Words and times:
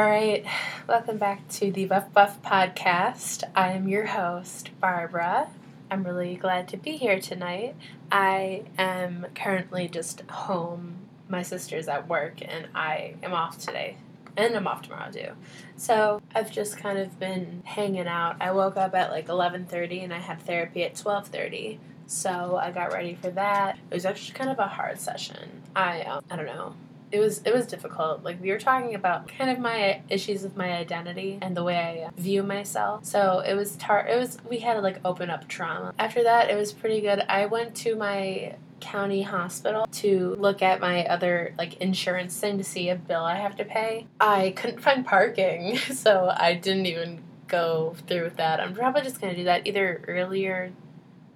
All 0.00 0.06
right, 0.06 0.46
welcome 0.88 1.18
back 1.18 1.46
to 1.48 1.70
the 1.70 1.84
Buff 1.84 2.10
Buff 2.14 2.40
podcast. 2.40 3.44
I 3.54 3.72
am 3.72 3.86
your 3.86 4.06
host, 4.06 4.70
Barbara. 4.80 5.50
I'm 5.90 6.04
really 6.04 6.36
glad 6.36 6.68
to 6.68 6.78
be 6.78 6.92
here 6.96 7.20
tonight. 7.20 7.76
I 8.10 8.62
am 8.78 9.26
currently 9.34 9.88
just 9.88 10.22
home. 10.22 11.00
My 11.28 11.42
sister's 11.42 11.86
at 11.86 12.08
work, 12.08 12.40
and 12.40 12.68
I 12.74 13.16
am 13.22 13.34
off 13.34 13.58
today. 13.58 13.98
And 14.38 14.56
I'm 14.56 14.66
off 14.66 14.80
tomorrow 14.80 15.10
too. 15.10 15.32
So 15.76 16.22
I've 16.34 16.50
just 16.50 16.78
kind 16.78 16.98
of 16.98 17.20
been 17.20 17.62
hanging 17.66 18.08
out. 18.08 18.36
I 18.40 18.52
woke 18.52 18.78
up 18.78 18.94
at 18.94 19.10
like 19.10 19.26
11:30 19.26 20.02
and 20.02 20.14
I 20.14 20.18
had 20.18 20.40
therapy 20.40 20.82
at 20.82 20.94
12:30. 20.94 21.78
So 22.06 22.56
I 22.56 22.70
got 22.70 22.94
ready 22.94 23.16
for 23.16 23.28
that. 23.32 23.76
It 23.90 23.94
was 23.94 24.06
actually 24.06 24.32
kind 24.32 24.48
of 24.48 24.58
a 24.60 24.66
hard 24.66 24.98
session. 24.98 25.60
I 25.76 26.00
um, 26.04 26.24
I 26.30 26.36
don't 26.36 26.46
know 26.46 26.74
it 27.12 27.18
was 27.18 27.42
it 27.44 27.52
was 27.52 27.66
difficult. 27.66 28.22
Like 28.22 28.40
we 28.40 28.50
were 28.50 28.58
talking 28.58 28.94
about 28.94 29.28
kind 29.28 29.50
of 29.50 29.58
my 29.58 30.02
issues 30.08 30.42
with 30.42 30.56
my 30.56 30.72
identity 30.72 31.38
and 31.42 31.56
the 31.56 31.64
way 31.64 31.76
I 31.76 32.20
view 32.20 32.42
myself. 32.42 33.04
So 33.04 33.40
it 33.40 33.54
was 33.54 33.76
tar- 33.76 34.06
it 34.06 34.16
was 34.16 34.38
we 34.48 34.58
had 34.58 34.74
to 34.74 34.80
like 34.80 35.00
open 35.04 35.30
up 35.30 35.48
trauma. 35.48 35.94
After 35.98 36.22
that, 36.22 36.50
it 36.50 36.56
was 36.56 36.72
pretty 36.72 37.00
good. 37.00 37.20
I 37.28 37.46
went 37.46 37.74
to 37.76 37.96
my 37.96 38.56
county 38.80 39.22
hospital 39.22 39.86
to 39.86 40.34
look 40.36 40.62
at 40.62 40.80
my 40.80 41.04
other 41.06 41.54
like 41.58 41.76
insurance 41.78 42.38
thing 42.38 42.58
to 42.58 42.64
see 42.64 42.88
a 42.88 42.96
bill 42.96 43.24
I 43.24 43.36
have 43.36 43.56
to 43.56 43.64
pay. 43.64 44.06
I 44.20 44.54
couldn't 44.56 44.80
find 44.80 45.04
parking, 45.04 45.76
so 45.92 46.32
I 46.34 46.54
didn't 46.54 46.86
even 46.86 47.22
go 47.48 47.94
through 48.06 48.24
with 48.24 48.36
that. 48.36 48.60
I'm 48.60 48.74
probably 48.74 49.02
just 49.02 49.20
going 49.20 49.32
to 49.32 49.38
do 49.38 49.44
that 49.44 49.66
either 49.66 50.04
earlier 50.06 50.72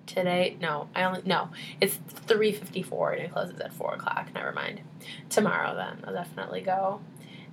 today. 0.07 0.57
No, 0.61 0.89
I 0.95 1.05
only 1.05 1.23
no. 1.25 1.51
It's 1.81 1.99
three 2.09 2.53
fifty 2.53 2.83
four 2.83 3.13
and 3.13 3.23
it 3.23 3.33
closes 3.33 3.59
at 3.61 3.73
four 3.73 3.95
o'clock. 3.95 4.29
Never 4.35 4.53
mind. 4.53 4.81
Tomorrow 5.29 5.75
then 5.75 6.05
I'll 6.05 6.15
definitely 6.15 6.61
go 6.61 7.01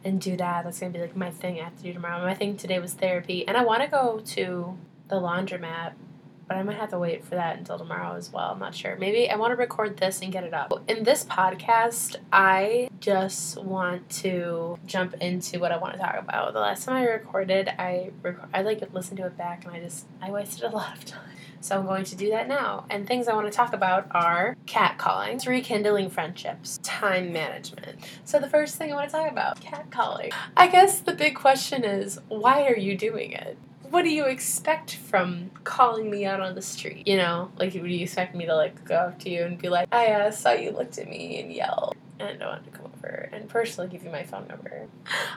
and 0.04 0.20
do 0.20 0.36
that. 0.38 0.64
That's 0.64 0.80
gonna 0.80 0.92
be 0.92 1.00
like 1.00 1.16
my 1.16 1.32
thing 1.32 1.60
I 1.60 1.66
have 1.66 1.78
to 1.78 1.84
do 1.84 1.94
tomorrow. 1.94 2.24
My 2.24 2.34
thing 2.34 2.58
today 2.58 2.80
was 2.80 2.94
therapy, 2.94 3.48
and 3.48 3.58
I 3.58 3.64
want 3.64 3.84
to 3.84 3.88
go 3.88 4.22
to 4.26 4.78
the 5.08 5.16
laundromat, 5.16 5.94
but 6.52 6.58
I 6.58 6.64
might 6.64 6.76
have 6.76 6.90
to 6.90 7.00
wait 7.00 7.24
for 7.24 7.36
that 7.36 7.58
until 7.58 7.78
tomorrow 7.78 8.18
as 8.18 8.30
well. 8.30 8.52
I'm 8.52 8.60
not 8.60 8.76
sure. 8.76 8.98
Maybe 8.98 9.30
I 9.30 9.38
want 9.38 9.52
to 9.52 9.56
record 9.56 9.96
this 9.96 10.22
and 10.22 10.34
get 10.34 10.44
it 10.44 10.54
up. 10.54 10.74
In 10.90 11.06
this 11.06 11.24
podcast, 11.24 12.18
I 12.34 12.90
just 13.00 13.58
want 13.58 14.10
to 14.24 14.78
jump 14.86 15.14
into 15.22 15.60
what 15.60 15.72
I 15.72 15.78
want 15.78 15.94
to 15.94 16.00
talk 16.00 16.18
about. 16.20 16.52
The 16.52 16.60
last 16.60 16.84
time 16.84 16.98
I 16.98 17.06
recorded, 17.06 17.70
I 17.70 18.12
rec- 18.22 18.50
I 18.54 18.64
like 18.64 18.84
listened 18.94 19.20
to 19.20 19.28
it 19.28 19.38
back, 19.38 19.64
and 19.64 19.74
I 19.74 19.80
just 19.80 20.08
I 20.22 20.30
wasted 20.30 20.64
a 20.64 20.76
lot 20.76 20.98
of 20.98 21.06
time. 21.06 21.22
So 21.62 21.80
I'm 21.80 21.86
going 21.86 22.04
to 22.04 22.18
do 22.18 22.32
that 22.32 22.50
now. 22.50 22.86
And 22.90 23.08
things 23.08 23.30
I 23.30 23.34
want 23.34 23.50
to 23.50 23.56
talk 23.56 23.72
about 23.72 24.08
are 24.12 24.58
catcalling, 24.66 25.48
rekindling 25.48 26.10
friendships, 26.10 26.80
time 26.84 27.32
management. 27.32 28.00
So 28.26 28.40
the 28.40 28.50
first 28.50 28.76
thing 28.76 28.92
I 28.92 28.96
want 28.96 29.10
to 29.10 29.16
talk 29.16 29.32
about, 29.32 29.62
catcalling. 29.62 30.34
I 30.58 30.68
guess 30.68 31.00
the 31.00 31.14
big 31.14 31.36
question 31.36 31.86
is, 31.86 32.20
why 32.28 32.66
are 32.66 32.76
you 32.76 32.98
doing 32.98 33.32
it? 33.32 33.58
What 33.92 34.04
do 34.04 34.10
you 34.10 34.24
expect 34.24 34.96
from 34.96 35.52
calling 35.66 36.10
me 36.10 36.26
out 36.26 36.40
on 36.40 36.56
the 36.56 36.62
street? 36.62 37.06
You 37.06 37.18
know, 37.18 37.52
like 37.60 37.74
would 37.74 37.92
you 37.92 38.04
expect 38.04 38.34
me 38.34 38.46
to 38.46 38.56
like 38.56 38.86
go 38.86 38.96
up 38.96 39.20
to 39.20 39.30
you 39.30 39.44
and 39.44 39.58
be 39.58 39.68
like, 39.68 39.90
I 39.92 40.14
uh, 40.14 40.32
saw 40.32 40.54
you 40.54 40.72
looked 40.72 40.98
at 40.98 41.10
me 41.10 41.42
and 41.42 41.52
yell 41.52 41.94
and 42.18 42.42
I 42.42 42.48
wanted 42.48 42.72
to 42.72 42.80
come 42.80 42.86
over 42.86 43.30
and 43.34 43.50
personally 43.50 43.90
give 43.90 44.06
you 44.06 44.10
my 44.10 44.24
phone 44.24 44.48
number. 44.48 44.88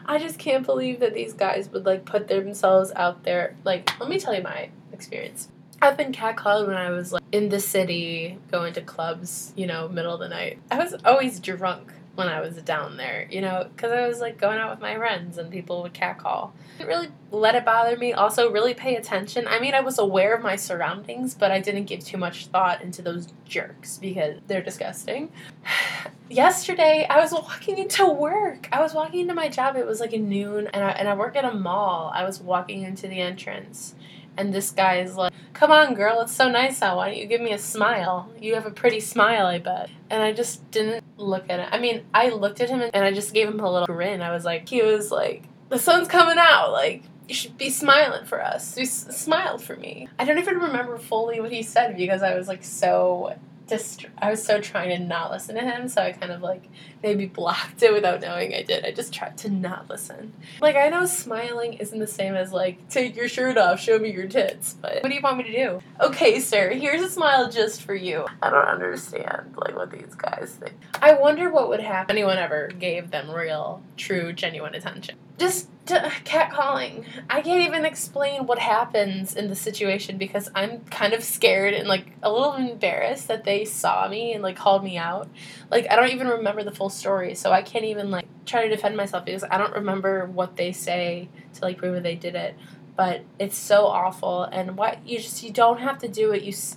I 0.07 0.19
just 0.19 0.39
can't 0.39 0.65
believe 0.65 1.01
that 1.01 1.15
these 1.15 1.33
guys 1.33 1.69
would 1.71 1.85
like 1.85 2.05
put 2.05 2.29
themselves 2.29 2.93
out 2.95 3.25
there. 3.25 3.57
Like, 3.65 3.91
let 3.99 4.09
me 4.09 4.21
tell 4.21 4.33
you 4.33 4.43
my 4.45 4.71
experience. 4.93 5.49
I've 5.83 5.97
been 5.97 6.13
catcalled 6.13 6.69
when 6.69 6.77
I 6.77 6.91
was 6.91 7.13
like 7.13 7.25
in 7.33 7.49
the 7.49 7.59
city, 7.59 8.39
going 8.53 8.73
to 8.75 8.83
clubs, 8.83 9.53
you 9.57 9.67
know, 9.67 9.89
middle 9.89 10.15
of 10.15 10.21
the 10.21 10.29
night. 10.29 10.61
I 10.71 10.79
was 10.79 10.95
always 11.05 11.41
drunk 11.41 11.93
when 12.15 12.29
I 12.29 12.41
was 12.41 12.57
down 12.57 12.97
there, 12.97 13.27
you 13.31 13.41
know, 13.41 13.69
because 13.75 13.91
I 13.91 14.07
was 14.07 14.21
like 14.21 14.39
going 14.39 14.59
out 14.59 14.71
with 14.71 14.81
my 14.81 14.97
friends 14.97 15.37
and 15.37 15.51
people 15.51 15.83
would 15.83 15.95
catcall. 15.95 16.55
Didn't 16.79 16.89
really 16.89 17.09
let 17.31 17.55
it 17.55 17.65
bother 17.65 17.97
me. 17.97 18.13
Also, 18.13 18.51
really 18.51 18.75
pay 18.75 18.97
attention. 18.97 19.49
I 19.49 19.59
mean, 19.59 19.75
I 19.75 19.81
was 19.81 19.99
aware 19.99 20.35
of 20.35 20.43
my 20.43 20.57
surroundings, 20.57 21.35
but 21.35 21.51
I 21.51 21.61
didn't 21.61 21.85
give 21.85 22.05
too 22.05 22.17
much 22.17 22.47
thought 22.47 22.83
into 22.83 23.03
those 23.03 23.33
jerks 23.45 23.99
because 23.99 24.41
they're 24.47 24.63
disgusting. 24.63 25.33
Yesterday, 26.31 27.07
I 27.09 27.21
was 27.21 27.33
walking 27.33 27.79
into 27.79 28.09
work. 28.09 28.69
I 28.73 28.81
was 28.81 28.95
walking 28.95 29.21
into 29.21 29.35
my 29.35 29.49
job. 29.49 29.77
It 29.77 29.87
was 29.87 30.01
like 30.01 30.13
noon, 30.13 30.69
and 30.69 30.85
I, 30.85 30.91
and 30.91 31.09
I 31.09 31.15
work 31.15 31.37
at 31.37 31.45
a 31.45 31.53
mall. 31.53 32.13
I 32.15 32.25
was 32.25 32.41
walking 32.41 32.83
into 32.83 33.09
the 33.09 33.21
entrance 33.21 33.95
and 34.37 34.53
this 34.53 34.71
guy 34.71 34.99
is 35.01 35.17
like, 35.17 35.33
Come 35.53 35.71
on, 35.71 35.95
girl, 35.95 36.21
it's 36.21 36.35
so 36.35 36.49
nice 36.49 36.83
out. 36.83 36.97
Why 36.97 37.09
don't 37.09 37.17
you 37.19 37.27
give 37.27 37.41
me 37.41 37.53
a 37.53 37.59
smile? 37.59 38.29
You 38.41 38.55
have 38.55 38.67
a 38.67 38.71
pretty 38.71 39.01
smile, 39.01 39.47
I 39.47 39.59
bet. 39.59 39.89
And 40.11 40.23
I 40.23 40.33
just 40.33 40.69
didn't 40.73 41.05
look 41.17 41.45
at 41.49 41.61
it. 41.61 41.69
I 41.71 41.79
mean, 41.79 42.05
I 42.13 42.31
looked 42.31 42.61
at 42.61 42.69
him 42.71 42.83
and 42.83 43.05
I 43.05 43.13
just 43.13 43.33
gave 43.33 43.49
him 43.49 43.61
a 43.61 43.71
little 43.71 43.87
grin. 43.87 44.21
I 44.21 44.33
was 44.33 44.45
like, 44.45 44.69
He 44.69 44.83
was 44.83 45.11
like, 45.11 45.45
The 45.69 45.79
sun's 45.79 46.09
coming 46.09 46.39
out. 46.39 46.73
Like, 46.73 47.05
you 47.29 47.35
should 47.35 47.57
be 47.57 47.71
smiling 47.71 48.27
for 48.27 48.45
us. 48.45 48.75
He 48.75 48.83
s- 48.83 49.17
smiled 49.17 49.63
for 49.63 49.77
me. 49.77 50.09
I 50.19 50.25
don't 50.25 50.39
even 50.39 50.57
remember 50.59 50.99
fully 50.99 51.41
what 51.41 51.53
he 51.53 51.63
said 51.63 51.97
because 51.97 52.23
I 52.23 52.35
was 52.35 52.49
like 52.49 52.63
so 52.65 53.35
dist- 53.67 54.07
I 54.19 54.31
was 54.31 54.43
so 54.45 54.61
trying 54.61 54.91
to 54.91 54.99
not 54.99 55.31
listen 55.31 55.55
to 55.57 55.61
him, 55.63 55.89
so 55.89 56.03
I 56.03 56.13
kind 56.13 56.33
of 56.33 56.43
like 56.43 56.69
maybe 57.03 57.27
blocked 57.27 57.83
it 57.83 57.93
without 57.93 58.21
knowing 58.21 58.55
I 58.55 58.63
did. 58.63 58.85
I 58.85 58.93
just 58.93 59.13
tried 59.13 59.37
to 59.39 59.51
not 59.51 59.89
listen. 59.89 60.33
Like 60.61 60.77
I 60.77 60.89
know 60.89 61.07
smiling 61.07 61.75
isn't 61.75 61.99
the 61.99 62.07
same 62.07 62.35
as 62.35 62.53
like 62.53 62.89
take 62.89 63.17
your 63.17 63.29
shirt 63.29 63.57
off, 63.57 63.81
show 63.81 63.99
me 63.99 64.13
your 64.13 64.27
tits, 64.27 64.77
but 64.81 65.03
what 65.03 65.09
do 65.09 65.15
you 65.15 65.21
want 65.23 65.39
me 65.39 65.45
to 65.45 65.53
do? 65.53 65.81
Okay, 66.01 66.41
sir, 66.41 66.71
here's 66.71 67.03
a 67.03 67.09
smile 67.09 67.51
just 67.51 67.83
for 67.83 67.95
you. 67.95 68.27
I 68.43 68.51
don't 68.51 68.67
understand 68.67 69.55
like 69.57 69.77
what 69.77 69.91
these 69.91 70.15
guys 70.15 70.57
think. 70.61 70.75
I 71.01 71.15
wonder 71.15 71.51
what 71.51 71.69
would 71.69 71.81
happen 71.81 72.05
if 72.05 72.11
anyone 72.19 72.39
ever 72.39 72.69
gave 72.69 73.11
them 73.11 73.31
real, 73.31 73.83
true, 73.97 74.33
genuine 74.33 74.75
attention. 74.75 75.17
Just 75.39 75.69
t- 75.87 75.95
catcalling. 75.97 77.05
I 77.29 77.41
can't 77.43 77.63
even 77.63 77.85
explain 77.85 78.47
what 78.47 78.59
happens 78.61 79.35
in 79.35 79.49
the 79.49 79.57
situation 79.57 80.17
because 80.17 80.49
I'm 80.55 80.81
kind 80.87 81.13
of 81.13 81.25
scared 81.25 81.75
and 81.75 81.89
like 81.89 82.13
a 82.23 82.31
little 82.33 82.55
embarrassed 82.55 83.27
that 83.29 83.45
they 83.45 83.65
saw 83.65 84.09
me 84.09 84.33
and 84.33 84.43
like 84.45 84.57
called 84.57 84.85
me 84.85 84.97
out. 84.97 85.29
Like 85.73 85.89
I 85.91 85.97
don't 85.97 86.11
even 86.11 86.29
remember 86.29 86.63
the 86.63 86.71
full 86.71 86.89
story, 86.91 87.35
so 87.35 87.51
I 87.51 87.63
can't 87.63 87.85
even 87.85 88.11
like 88.13 88.27
try 88.47 88.63
to 88.63 88.69
defend 88.75 88.97
myself 88.97 89.25
because 89.25 89.45
I 89.45 89.59
don't 89.59 89.75
remember 89.75 90.27
what 90.27 90.57
they 90.57 90.71
say 90.73 91.29
to 91.55 91.63
like 91.63 91.79
prove 91.79 91.95
that 91.95 92.05
they 92.05 92.15
did 92.15 92.37
it. 92.37 92.55
But 92.97 93.25
it's 93.41 93.59
so 93.59 93.87
awful, 93.87 94.45
and 94.45 94.77
what 94.77 95.05
you 95.07 95.19
just 95.19 95.43
you 95.43 95.51
don't 95.53 95.81
have 95.81 95.99
to 96.01 96.09
do 96.09 96.31
it. 96.33 96.43
You 96.45 96.53
s- 96.53 96.77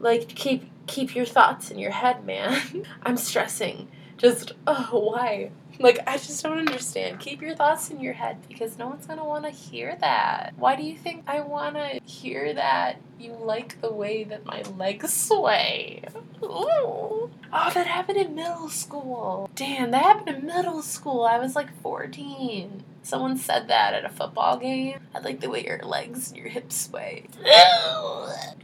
like 0.00 0.28
keep 0.28 0.70
keep 0.86 1.14
your 1.14 1.26
thoughts 1.26 1.70
in 1.70 1.78
your 1.78 1.92
head, 1.92 2.24
man. 2.24 2.84
I'm 3.02 3.18
stressing. 3.18 3.88
Just 4.16 4.52
oh 4.66 4.88
why? 5.14 5.50
Like, 5.78 6.00
I 6.06 6.16
just 6.16 6.42
don't 6.42 6.58
understand. 6.58 7.20
Keep 7.20 7.42
your 7.42 7.54
thoughts 7.54 7.90
in 7.90 8.00
your 8.00 8.14
head 8.14 8.38
because 8.48 8.78
no 8.78 8.88
one's 8.88 9.06
going 9.06 9.18
to 9.18 9.24
want 9.24 9.44
to 9.44 9.50
hear 9.50 9.96
that. 10.00 10.54
Why 10.56 10.76
do 10.76 10.82
you 10.82 10.96
think 10.96 11.24
I 11.26 11.40
want 11.40 11.76
to 11.76 12.00
hear 12.04 12.54
that 12.54 13.00
you 13.18 13.32
like 13.32 13.80
the 13.80 13.92
way 13.92 14.24
that 14.24 14.44
my 14.44 14.62
legs 14.76 15.12
sway? 15.12 16.02
Ooh. 16.42 17.30
Oh, 17.52 17.70
that 17.74 17.86
happened 17.86 18.18
in 18.18 18.34
middle 18.34 18.68
school. 18.68 19.50
Damn, 19.54 19.90
that 19.92 20.02
happened 20.02 20.36
in 20.38 20.46
middle 20.46 20.82
school. 20.82 21.22
I 21.24 21.38
was 21.38 21.54
like 21.56 21.74
14. 21.82 22.82
Someone 23.02 23.36
said 23.36 23.68
that 23.68 23.94
at 23.94 24.04
a 24.04 24.08
football 24.08 24.58
game. 24.58 24.98
I 25.14 25.20
like 25.20 25.40
the 25.40 25.48
way 25.48 25.64
your 25.64 25.78
legs 25.82 26.28
and 26.28 26.36
your 26.38 26.48
hips 26.48 26.76
sway. 26.76 27.26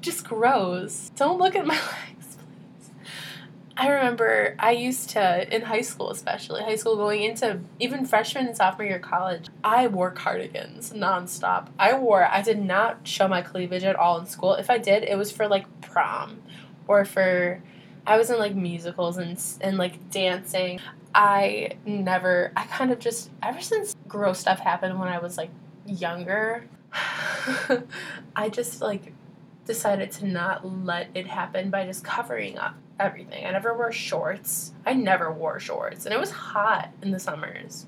Just 0.01 0.25
gross. 0.27 1.11
Don't 1.15 1.39
look 1.39 1.55
at 1.55 1.65
my 1.67 1.75
legs. 2.09 2.22
I 3.77 3.89
remember 3.89 4.55
I 4.59 4.73
used 4.73 5.11
to, 5.11 5.55
in 5.55 5.63
high 5.63 5.81
school 5.81 6.11
especially, 6.11 6.63
high 6.63 6.77
school 6.77 6.97
going 6.97 7.23
into 7.23 7.61
even 7.81 8.05
freshman 8.05 8.47
and 8.47 8.57
sophomore 8.57 8.87
year 8.87 8.97
of 8.97 9.03
college, 9.03 9.47
I 9.65 9.87
wore 9.87 10.11
cardigans 10.11 10.93
nonstop. 10.93 11.69
I 11.79 11.97
wore, 11.97 12.25
I 12.25 12.43
did 12.43 12.61
not 12.61 13.07
show 13.09 13.29
my 13.29 13.41
cleavage 13.41 13.85
at 13.85 13.97
all 13.97 14.19
in 14.19 14.27
school. 14.27 14.55
If 14.55 14.69
I 14.69 14.77
did, 14.79 15.05
it 15.05 15.17
was 15.17 15.33
for 15.33 15.49
like 15.49 15.65
prom 15.81 16.43
or 16.87 17.05
for, 17.07 17.63
I 18.07 18.19
was 18.19 18.29
in 18.29 18.39
like 18.39 18.55
musicals 18.55 19.17
and, 19.17 19.43
and 19.63 19.79
like 19.79 20.11
dancing. 20.11 20.81
I 21.15 21.71
never, 21.87 22.53
I 22.55 22.65
kind 22.65 22.93
of 22.93 22.99
just, 22.99 23.31
ever 23.43 23.61
since 23.61 23.97
gross 24.07 24.41
stuff 24.41 24.61
happened 24.61 24.99
when 24.99 25.09
I 25.09 25.19
was 25.19 25.39
like 25.39 25.51
younger, 25.87 26.67
I 28.37 28.51
just 28.51 28.83
like 28.83 29.15
decided 29.65 30.11
to 30.11 30.27
not 30.27 30.67
let 30.67 31.09
it 31.15 31.27
happen 31.27 31.71
by 31.71 31.87
just 31.87 32.05
covering 32.05 32.59
up 32.59 32.75
everything. 32.99 33.47
I 33.47 33.51
never 33.51 33.77
wore 33.77 33.93
shorts. 33.93 34.73
I 34.87 34.95
never 34.95 35.33
wore 35.33 35.61
shorts, 35.61 36.07
and 36.07 36.15
it 36.15 36.21
was 36.21 36.31
hot 36.31 36.91
in 37.03 37.11
the 37.11 37.19
summers. 37.19 37.87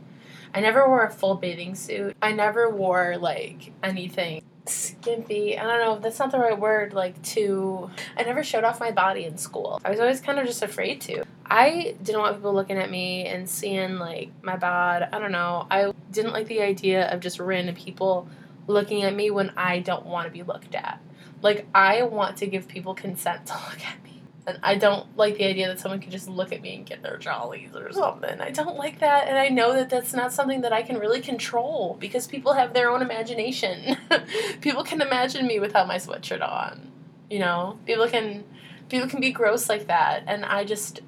I 0.54 0.60
never 0.60 0.86
wore 0.86 1.04
a 1.04 1.10
full 1.10 1.34
bathing 1.34 1.74
suit. 1.74 2.16
I 2.22 2.32
never 2.32 2.70
wore 2.70 3.16
like 3.18 3.72
anything 3.82 4.42
skimpy. 4.66 5.58
I 5.58 5.64
don't 5.64 5.80
know, 5.80 5.96
if 5.96 6.02
that's 6.02 6.18
not 6.18 6.30
the 6.30 6.38
right 6.38 6.58
word, 6.58 6.92
like 6.94 7.20
too 7.22 7.90
I 8.16 8.22
never 8.22 8.42
showed 8.42 8.64
off 8.64 8.80
my 8.80 8.90
body 8.90 9.24
in 9.24 9.36
school. 9.36 9.80
I 9.84 9.90
was 9.90 10.00
always 10.00 10.20
kind 10.20 10.38
of 10.38 10.46
just 10.46 10.62
afraid 10.62 11.00
to. 11.02 11.24
I 11.46 11.96
didn't 12.02 12.20
want 12.20 12.36
people 12.36 12.54
looking 12.54 12.78
at 12.78 12.90
me 12.90 13.26
and 13.26 13.48
seeing 13.48 13.98
like 13.98 14.30
my 14.42 14.56
bod. 14.56 15.08
I 15.12 15.18
don't 15.18 15.32
know. 15.32 15.66
I 15.70 15.92
didn't 16.10 16.32
like 16.32 16.46
the 16.46 16.62
idea 16.62 17.08
of 17.12 17.20
just 17.20 17.38
random 17.38 17.74
people 17.74 18.28
looking 18.66 19.02
at 19.02 19.14
me 19.14 19.30
when 19.30 19.52
I 19.56 19.80
don't 19.80 20.06
want 20.06 20.26
to 20.26 20.32
be 20.32 20.42
looked 20.42 20.74
at. 20.74 21.00
Like 21.42 21.66
I 21.74 22.02
want 22.02 22.38
to 22.38 22.46
give 22.46 22.68
people 22.68 22.94
consent 22.94 23.46
to 23.46 23.52
look 23.70 23.84
at 23.84 24.02
me. 24.04 24.13
And 24.46 24.58
I 24.62 24.74
don't 24.74 25.16
like 25.16 25.38
the 25.38 25.46
idea 25.46 25.68
that 25.68 25.80
someone 25.80 26.00
could 26.00 26.10
just 26.10 26.28
look 26.28 26.52
at 26.52 26.60
me 26.60 26.76
and 26.76 26.84
get 26.84 27.02
their 27.02 27.16
jollies 27.16 27.74
or 27.74 27.90
something. 27.92 28.40
I 28.40 28.50
don't 28.50 28.76
like 28.76 29.00
that. 29.00 29.26
And 29.26 29.38
I 29.38 29.48
know 29.48 29.72
that 29.72 29.88
that's 29.88 30.12
not 30.12 30.34
something 30.34 30.60
that 30.60 30.72
I 30.72 30.82
can 30.82 30.98
really 30.98 31.22
control 31.22 31.96
because 31.98 32.26
people 32.26 32.52
have 32.52 32.74
their 32.74 32.90
own 32.90 33.00
imagination. 33.00 33.96
people 34.60 34.84
can 34.84 35.00
imagine 35.00 35.46
me 35.46 35.60
without 35.60 35.88
my 35.88 35.96
sweatshirt 35.96 36.46
on. 36.46 36.92
You 37.30 37.38
know, 37.38 37.78
people 37.86 38.06
can 38.06 38.44
people 38.90 39.08
can 39.08 39.20
be 39.20 39.32
gross 39.32 39.68
like 39.70 39.86
that. 39.86 40.24
And 40.26 40.44
I 40.44 40.64
just 40.64 41.00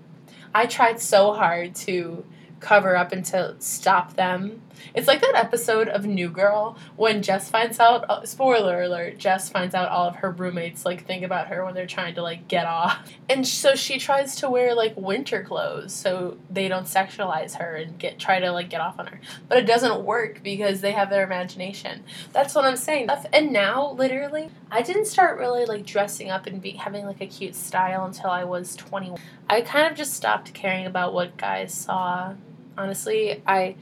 I 0.54 0.64
tried 0.64 1.00
so 1.00 1.34
hard 1.34 1.74
to 1.74 2.24
cover 2.60 2.96
up 2.96 3.12
and 3.12 3.24
to 3.26 3.54
stop 3.58 4.14
them. 4.14 4.62
It's 4.94 5.08
like 5.08 5.20
that 5.20 5.34
episode 5.34 5.88
of 5.88 6.04
New 6.04 6.28
Girl 6.28 6.76
when 6.96 7.22
Jess 7.22 7.50
finds 7.50 7.80
out 7.80 8.04
uh, 8.08 8.24
spoiler 8.24 8.82
alert, 8.82 9.18
Jess 9.18 9.48
finds 9.48 9.74
out 9.74 9.88
all 9.88 10.08
of 10.08 10.16
her 10.16 10.30
roommates 10.30 10.84
like 10.84 11.06
think 11.06 11.22
about 11.22 11.48
her 11.48 11.64
when 11.64 11.74
they're 11.74 11.86
trying 11.86 12.14
to 12.14 12.22
like 12.22 12.48
get 12.48 12.66
off. 12.66 13.10
And 13.28 13.46
so 13.46 13.74
she 13.74 13.98
tries 13.98 14.36
to 14.36 14.48
wear 14.48 14.72
like 14.72 14.96
winter 14.96 15.42
clothes 15.42 15.92
so 15.92 16.38
they 16.48 16.68
don't 16.68 16.86
sexualize 16.86 17.56
her 17.56 17.74
and 17.74 17.98
get 17.98 18.20
try 18.20 18.38
to 18.38 18.52
like 18.52 18.70
get 18.70 18.80
off 18.80 19.00
on 19.00 19.08
her. 19.08 19.20
But 19.48 19.58
it 19.58 19.66
doesn't 19.66 20.04
work 20.04 20.44
because 20.44 20.80
they 20.80 20.92
have 20.92 21.10
their 21.10 21.24
imagination. 21.24 22.04
That's 22.32 22.54
what 22.54 22.64
I'm 22.64 22.76
saying. 22.76 23.08
And 23.32 23.52
now 23.52 23.90
literally 23.92 24.50
I 24.70 24.82
didn't 24.82 25.06
start 25.06 25.38
really 25.38 25.64
like 25.64 25.84
dressing 25.84 26.30
up 26.30 26.46
and 26.46 26.62
be 26.62 26.70
having 26.70 27.04
like 27.04 27.20
a 27.20 27.26
cute 27.26 27.56
style 27.56 28.04
until 28.04 28.30
I 28.30 28.44
was 28.44 28.76
21. 28.76 29.18
I 29.50 29.60
kind 29.60 29.90
of 29.90 29.96
just 29.96 30.14
stopped 30.14 30.54
caring 30.54 30.86
about 30.86 31.12
what 31.12 31.36
guys 31.36 31.74
saw 31.74 32.34
honestly. 32.76 33.42
I 33.46 33.76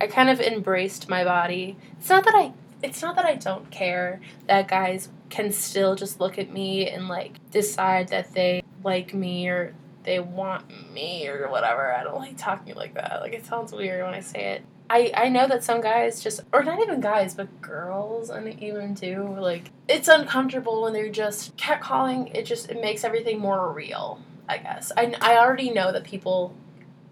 I 0.00 0.06
kind 0.06 0.30
of 0.30 0.40
embraced 0.40 1.08
my 1.08 1.24
body. 1.24 1.76
It's 1.98 2.08
not 2.08 2.24
that 2.24 2.34
I 2.34 2.52
it's 2.82 3.02
not 3.02 3.16
that 3.16 3.24
I 3.24 3.34
don't 3.34 3.70
care 3.70 4.20
that 4.46 4.68
guys 4.68 5.08
can 5.30 5.52
still 5.52 5.94
just 5.94 6.20
look 6.20 6.38
at 6.38 6.52
me 6.52 6.88
and 6.88 7.08
like 7.08 7.38
decide 7.50 8.08
that 8.08 8.32
they 8.32 8.62
like 8.84 9.12
me 9.12 9.48
or 9.48 9.74
they 10.04 10.20
want 10.20 10.92
me 10.92 11.28
or 11.28 11.50
whatever. 11.50 11.92
I 11.92 12.04
don't 12.04 12.18
like 12.18 12.38
talking 12.38 12.74
like 12.74 12.94
that. 12.94 13.20
Like 13.20 13.34
it 13.34 13.44
sounds 13.44 13.72
weird 13.72 14.04
when 14.04 14.14
I 14.14 14.20
say 14.20 14.52
it. 14.52 14.62
I, 14.90 15.12
I 15.14 15.28
know 15.28 15.46
that 15.48 15.62
some 15.62 15.82
guys 15.82 16.22
just 16.22 16.40
or 16.52 16.62
not 16.62 16.80
even 16.80 17.00
guys 17.00 17.34
but 17.34 17.60
girls 17.60 18.30
and 18.30 18.48
even 18.62 18.94
too 18.94 19.36
like 19.38 19.70
it's 19.86 20.08
uncomfortable 20.08 20.80
when 20.82 20.94
they're 20.94 21.10
just 21.10 21.54
catcalling 21.58 22.34
it 22.34 22.46
just 22.46 22.70
it 22.70 22.80
makes 22.80 23.04
everything 23.04 23.38
more 23.38 23.70
real 23.70 24.18
i 24.48 24.56
guess 24.56 24.90
I, 24.96 25.14
I 25.20 25.36
already 25.36 25.68
know 25.68 25.92
that 25.92 26.04
people 26.04 26.54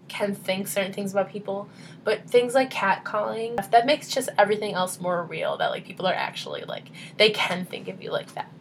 can 0.07 0.35
think 0.35 0.67
certain 0.67 0.93
things 0.93 1.11
about 1.11 1.29
people, 1.29 1.69
but 2.03 2.29
things 2.29 2.53
like 2.53 2.69
catcalling 2.71 3.69
that 3.71 3.85
makes 3.85 4.09
just 4.09 4.29
everything 4.37 4.73
else 4.73 4.99
more 4.99 5.23
real. 5.23 5.57
That 5.57 5.71
like 5.71 5.85
people 5.85 6.07
are 6.07 6.13
actually 6.13 6.63
like 6.63 6.85
they 7.17 7.29
can 7.29 7.65
think 7.65 7.87
of 7.87 8.01
you 8.01 8.11
like 8.11 8.33
that. 8.35 8.51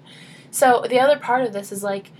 So 0.50 0.84
the 0.88 1.00
other 1.00 1.18
part 1.18 1.42
of 1.42 1.52
this 1.52 1.72
is 1.72 1.82
like, 1.82 2.10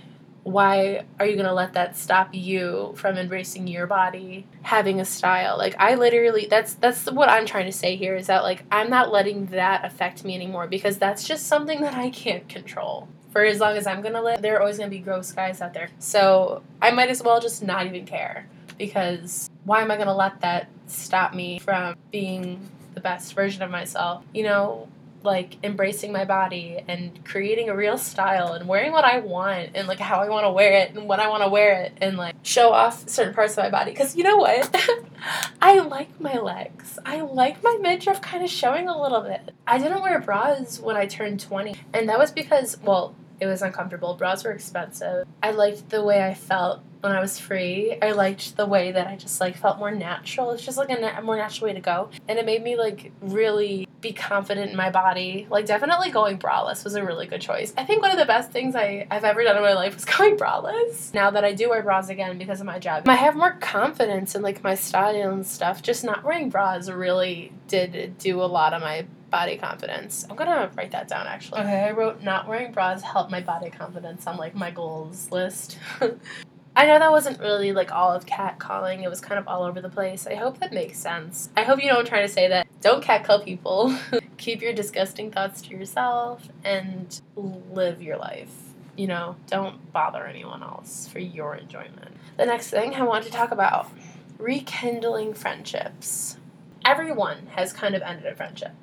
why 0.43 1.03
are 1.19 1.25
you 1.25 1.35
gonna 1.35 1.53
let 1.53 1.73
that 1.73 1.97
stop 1.97 2.33
you 2.33 2.93
from 2.95 3.17
embracing 3.17 3.67
your 3.67 3.87
body, 3.87 4.47
having 4.61 4.99
a 5.01 5.05
style? 5.05 5.57
Like 5.57 5.75
I 5.79 5.95
literally, 5.95 6.47
that's 6.49 6.75
that's 6.75 7.11
what 7.11 7.29
I'm 7.29 7.45
trying 7.45 7.65
to 7.65 7.71
say 7.71 7.95
here 7.95 8.15
is 8.15 8.27
that 8.27 8.43
like 8.43 8.63
I'm 8.71 8.89
not 8.89 9.11
letting 9.11 9.47
that 9.47 9.83
affect 9.83 10.23
me 10.23 10.35
anymore 10.35 10.67
because 10.67 10.97
that's 10.97 11.27
just 11.27 11.47
something 11.47 11.81
that 11.81 11.95
I 11.95 12.09
can't 12.09 12.47
control 12.47 13.09
for 13.37 13.43
as 13.43 13.59
long 13.59 13.77
as 13.77 13.85
I'm 13.85 14.01
gonna 14.01 14.21
live, 14.21 14.41
there 14.41 14.55
are 14.55 14.61
always 14.61 14.77
gonna 14.79 14.89
be 14.89 14.99
gross 14.99 15.31
guys 15.31 15.61
out 15.61 15.73
there. 15.73 15.89
So 15.99 16.63
I 16.81 16.91
might 16.91 17.09
as 17.09 17.21
well 17.21 17.39
just 17.39 17.61
not 17.63 17.85
even 17.85 18.05
care 18.05 18.47
because 18.77 19.49
why 19.65 19.81
am 19.81 19.91
I 19.91 19.95
going 19.95 20.07
to 20.07 20.13
let 20.13 20.41
that 20.41 20.69
stop 20.87 21.33
me 21.33 21.59
from 21.59 21.95
being 22.11 22.69
the 22.93 23.01
best 23.01 23.33
version 23.33 23.61
of 23.61 23.71
myself? 23.71 24.23
You 24.33 24.43
know, 24.43 24.87
like 25.23 25.57
embracing 25.63 26.11
my 26.11 26.25
body 26.25 26.79
and 26.87 27.23
creating 27.25 27.69
a 27.69 27.75
real 27.75 27.97
style 27.97 28.53
and 28.53 28.67
wearing 28.67 28.91
what 28.91 29.03
I 29.03 29.19
want 29.19 29.71
and 29.75 29.87
like 29.87 29.99
how 29.99 30.21
I 30.21 30.29
want 30.29 30.45
to 30.45 30.51
wear 30.51 30.73
it 30.73 30.95
and 30.95 31.07
when 31.07 31.19
I 31.19 31.27
want 31.27 31.43
to 31.43 31.49
wear 31.49 31.81
it 31.81 31.93
and 32.01 32.17
like 32.17 32.35
show 32.43 32.71
off 32.71 33.07
certain 33.09 33.33
parts 33.33 33.53
of 33.53 33.63
my 33.63 33.69
body. 33.69 33.91
Because 33.91 34.15
you 34.15 34.23
know 34.23 34.37
what? 34.37 34.75
I 35.61 35.79
like 35.79 36.19
my 36.21 36.37
legs. 36.37 36.97
I 37.05 37.21
like 37.21 37.61
my 37.63 37.77
midriff 37.81 38.21
kind 38.21 38.43
of 38.43 38.49
showing 38.49 38.87
a 38.87 38.99
little 38.99 39.21
bit. 39.21 39.53
I 39.65 39.77
didn't 39.77 40.01
wear 40.01 40.19
bras 40.19 40.79
when 40.79 40.95
I 40.95 41.05
turned 41.05 41.39
20, 41.39 41.75
and 41.93 42.07
that 42.09 42.17
was 42.17 42.31
because, 42.31 42.77
well, 42.81 43.15
it 43.39 43.45
was 43.45 43.61
uncomfortable. 43.61 44.15
Bras 44.15 44.43
were 44.43 44.51
expensive. 44.51 45.27
I 45.41 45.51
liked 45.51 45.89
the 45.89 46.03
way 46.03 46.23
I 46.23 46.33
felt 46.33 46.81
when 47.01 47.11
I 47.11 47.19
was 47.19 47.39
free. 47.39 47.97
I 48.01 48.11
liked 48.11 48.57
the 48.57 48.65
way 48.65 48.91
that 48.91 49.07
I 49.07 49.15
just 49.15 49.39
like 49.39 49.55
felt 49.55 49.77
more 49.77 49.91
natural. 49.91 50.51
It's 50.51 50.65
just 50.65 50.77
like 50.77 50.89
a, 50.89 50.99
na- 50.99 51.21
more 51.21 51.37
natural 51.37 51.67
way 51.67 51.73
to 51.73 51.79
go, 51.79 52.09
and 52.27 52.39
it 52.39 52.45
made 52.45 52.63
me 52.63 52.75
like 52.75 53.11
really 53.21 53.87
be 54.01 54.13
confident 54.13 54.71
in 54.71 54.77
my 54.77 54.89
body. 54.89 55.47
Like 55.49 55.65
definitely 55.65 56.11
going 56.11 56.37
braless 56.37 56.83
was 56.83 56.95
a 56.95 57.03
really 57.03 57.27
good 57.27 57.41
choice. 57.41 57.73
I 57.77 57.83
think 57.83 58.01
one 58.01 58.11
of 58.11 58.17
the 58.17 58.25
best 58.25 58.51
things 58.51 58.75
I 58.75 59.07
I've 59.09 59.23
ever 59.23 59.43
done 59.43 59.57
in 59.57 59.63
my 59.63 59.73
life 59.73 59.93
was 59.93 60.05
going 60.17 60.37
braless. 60.37 61.13
Now 61.13 61.31
that 61.31 61.43
I 61.43 61.53
do 61.53 61.69
wear 61.69 61.83
bras 61.83 62.09
again 62.09 62.37
because 62.37 62.59
of 62.59 62.65
my 62.65 62.79
job, 62.79 63.07
I 63.07 63.15
have 63.15 63.35
more 63.35 63.53
confidence 63.53 64.35
in 64.35 64.41
like 64.41 64.63
my 64.63 64.75
style 64.75 65.07
and 65.31 65.45
stuff. 65.45 65.81
Just 65.81 66.03
not 66.03 66.23
wearing 66.23 66.49
bras 66.49 66.89
really 66.89 67.51
did 67.67 68.17
do 68.17 68.41
a 68.41 68.45
lot 68.45 68.73
of 68.73 68.81
my 68.81 69.05
body 69.29 69.57
confidence. 69.57 70.25
I'm 70.29 70.35
gonna 70.35 70.71
write 70.75 70.91
that 70.91 71.07
down 71.07 71.27
actually. 71.27 71.61
Okay, 71.61 71.83
I 71.83 71.91
wrote 71.91 72.23
not 72.23 72.47
wearing 72.47 72.71
bras 72.71 73.01
help 73.01 73.29
my 73.29 73.41
body 73.41 73.69
confidence 73.69 74.27
on 74.27 74.37
like 74.37 74.55
my 74.55 74.71
goals 74.71 75.29
list. 75.31 75.77
I 76.75 76.85
know 76.85 76.99
that 76.99 77.09
wasn't 77.09 77.39
really 77.39 77.71
like 77.71 77.91
all 77.91 78.11
of 78.11 78.27
cat 78.27 78.59
calling. 78.59 79.01
It 79.01 79.09
was 79.09 79.19
kind 79.19 79.39
of 79.39 79.47
all 79.47 79.63
over 79.63 79.81
the 79.81 79.89
place. 79.89 80.27
I 80.27 80.35
hope 80.35 80.59
that 80.59 80.71
makes 80.71 80.99
sense. 80.99 81.49
I 81.57 81.63
hope 81.63 81.83
you 81.83 81.89
I'm 81.89 82.05
trying 82.05 82.27
to 82.27 82.31
say 82.31 82.47
that 82.49 82.67
don't 82.81 83.03
cat 83.03 83.23
call 83.23 83.41
people. 83.41 83.97
Keep 84.37 84.61
your 84.61 84.73
disgusting 84.73 85.31
thoughts 85.31 85.61
to 85.63 85.69
yourself 85.71 86.49
and 86.63 87.19
live 87.35 88.01
your 88.01 88.17
life. 88.17 88.53
You 88.95 89.07
know, 89.07 89.37
don't 89.47 89.91
bother 89.91 90.25
anyone 90.25 90.61
else 90.61 91.07
for 91.07 91.17
your 91.17 91.55
enjoyment. 91.55 92.15
The 92.37 92.45
next 92.45 92.69
thing 92.69 92.93
I 92.93 93.01
want 93.01 93.25
to 93.25 93.31
talk 93.31 93.49
about 93.49 93.89
rekindling 94.37 95.33
friendships. 95.33 96.37
Everyone 96.85 97.47
has 97.55 97.73
kind 97.73 97.95
of 97.95 98.03
ended 98.03 98.27
a 98.27 98.35
friendship 98.35 98.73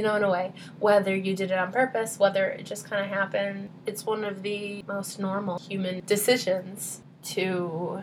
you 0.00 0.06
know, 0.06 0.16
in 0.16 0.24
a 0.24 0.30
way. 0.30 0.50
Whether 0.78 1.14
you 1.14 1.36
did 1.36 1.50
it 1.50 1.58
on 1.58 1.72
purpose, 1.72 2.18
whether 2.18 2.46
it 2.46 2.64
just 2.64 2.88
kind 2.88 3.04
of 3.04 3.10
happened, 3.10 3.68
it's 3.84 4.06
one 4.06 4.24
of 4.24 4.42
the 4.42 4.82
most 4.88 5.18
normal 5.20 5.58
human 5.58 6.02
decisions 6.06 7.02
to 7.24 8.02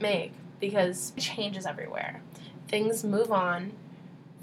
make 0.00 0.32
because 0.58 1.12
changes 1.16 1.64
everywhere. 1.64 2.20
Things 2.66 3.04
move 3.04 3.30
on, 3.30 3.74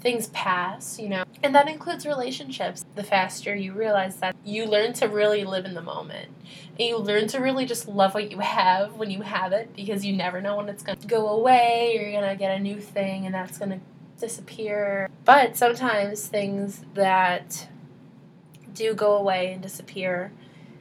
things 0.00 0.28
pass, 0.28 0.98
you 0.98 1.10
know, 1.10 1.24
and 1.42 1.54
that 1.54 1.68
includes 1.68 2.06
relationships. 2.06 2.86
The 2.94 3.04
faster 3.04 3.54
you 3.54 3.74
realize 3.74 4.16
that 4.16 4.34
you 4.42 4.64
learn 4.64 4.94
to 4.94 5.06
really 5.06 5.44
live 5.44 5.66
in 5.66 5.74
the 5.74 5.82
moment. 5.82 6.30
And 6.78 6.88
you 6.88 6.96
learn 6.96 7.28
to 7.28 7.38
really 7.38 7.66
just 7.66 7.86
love 7.86 8.14
what 8.14 8.30
you 8.30 8.38
have 8.38 8.94
when 8.94 9.10
you 9.10 9.20
have 9.20 9.52
it 9.52 9.76
because 9.76 10.06
you 10.06 10.16
never 10.16 10.40
know 10.40 10.56
when 10.56 10.70
it's 10.70 10.82
going 10.82 10.98
to 10.98 11.06
go 11.06 11.28
away 11.28 11.98
or 11.98 12.02
you're 12.02 12.18
going 12.18 12.32
to 12.32 12.38
get 12.38 12.56
a 12.56 12.58
new 12.58 12.80
thing 12.80 13.26
and 13.26 13.34
that's 13.34 13.58
going 13.58 13.72
to 13.72 13.80
disappear. 14.20 15.08
But 15.24 15.56
sometimes 15.56 16.26
things 16.26 16.84
that 16.94 17.68
do 18.72 18.94
go 18.94 19.16
away 19.16 19.52
and 19.52 19.62
disappear 19.62 20.32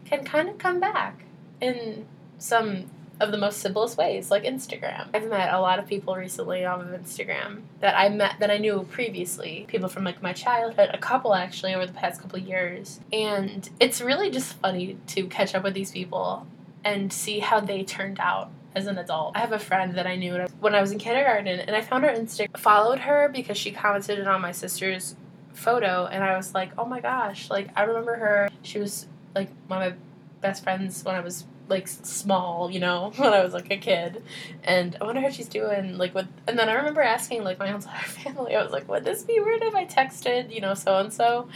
can 0.06 0.24
kind 0.24 0.50
of 0.50 0.58
come 0.58 0.80
back 0.80 1.24
in 1.62 2.06
some 2.38 2.90
of 3.20 3.32
the 3.32 3.38
most 3.38 3.60
simplest 3.60 3.98
ways, 3.98 4.32
like 4.32 4.44
Instagram. 4.44 5.08
I've 5.13 5.30
met 5.30 5.54
a 5.54 5.62
lot 5.62 5.80
of 5.80 5.88
people 5.88 6.16
recently 6.16 6.66
off 6.66 6.82
of 6.82 6.88
Instagram 6.88 7.62
that 7.80 7.98
I 7.98 8.10
met 8.10 8.36
that 8.40 8.52
I 8.52 8.58
knew 8.58 8.88
previously, 8.92 9.66
people 9.68 9.88
from 9.88 10.04
like 10.04 10.22
my 10.22 10.34
childhood, 10.34 10.90
a 10.94 10.98
couple 10.98 11.34
actually 11.34 11.74
over 11.74 11.86
the 11.86 11.94
past 11.94 12.22
couple 12.22 12.40
years. 12.40 13.00
And 13.12 13.70
it's 13.80 14.02
really 14.02 14.30
just 14.30 14.54
funny 14.56 14.98
to 15.08 15.28
catch 15.28 15.56
up 15.56 15.63
with 15.63 15.74
these 15.74 15.92
people 15.92 16.48
and 16.84 17.13
see 17.13 17.40
how 17.40 17.60
they 17.60 17.84
turned 17.84 18.20
out 18.20 18.50
as 18.75 18.88
an 18.88 18.98
adult. 18.98 19.36
I 19.36 19.39
have 19.39 19.51
a 19.51 19.60
friend 19.60 19.96
that 19.96 20.08
I 20.08 20.15
knew 20.15 20.46
when 20.60 20.75
I 20.75 20.82
was 20.82 20.92
in 20.92 21.00
kindergarten, 21.00 21.60
and 21.60 21.75
I 21.75 21.82
found 21.82 22.03
her 22.03 22.12
Instagram, 22.12 22.58
followed 22.58 23.00
her 23.00 23.30
because 23.30 23.58
she 23.58 23.72
commented 23.72 24.27
on 24.27 24.42
my 24.42 24.51
sister's 24.51 25.15
photo, 25.53 26.08
and 26.08 26.24
I 26.24 26.36
was 26.36 26.53
like, 26.53 26.72
oh 26.77 26.86
my 26.86 27.00
gosh, 27.00 27.50
like 27.50 27.70
I 27.75 27.84
remember 27.84 28.15
her. 28.15 28.50
She 28.62 28.80
was 28.80 29.08
like 29.36 29.50
one 29.68 29.82
of 29.82 29.94
my 29.94 29.98
best 30.42 30.63
friends 30.63 31.03
when 31.03 31.15
I 31.15 31.22
was 31.22 31.46
like 31.70 31.88
small, 31.88 32.70
you 32.70 32.80
know, 32.80 33.12
when 33.18 33.34
I 33.34 33.44
was 33.44 33.53
like 33.53 33.72
a 33.72 33.77
kid. 33.77 34.24
And 34.63 34.98
I 35.00 35.06
wonder 35.06 35.22
how 35.22 35.30
she's 35.30 35.48
doing, 35.48 35.98
like 35.98 36.13
with 36.13 36.27
and 36.48 36.58
then 36.58 36.70
I 36.70 36.74
remember 36.74 37.01
asking 37.01 37.44
like 37.44 37.60
my 37.60 37.68
entire 37.74 38.03
family, 38.03 38.56
I 38.56 38.63
was 38.63 38.72
like, 38.72 38.88
would 38.88 39.03
this 39.03 39.24
be 39.24 39.39
weird 39.39 39.63
if 39.63 39.75
I 39.75 39.86
texted, 39.86 40.53
you 40.53 40.62
know, 40.62 40.74
so 40.74 40.98
and 40.98 41.12
so? 41.12 41.48